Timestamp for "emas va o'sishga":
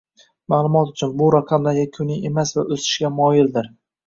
2.31-3.13